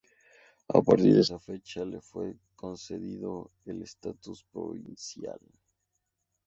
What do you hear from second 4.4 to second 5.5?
provincial.